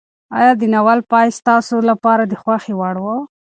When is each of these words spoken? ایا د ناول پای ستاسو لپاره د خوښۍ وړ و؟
ایا 0.37 0.51
د 0.59 0.63
ناول 0.73 0.99
پای 1.11 1.27
ستاسو 1.39 1.75
لپاره 1.89 2.23
د 2.25 2.33
خوښۍ 2.41 2.73
وړ 2.79 2.95
و؟ 3.03 3.05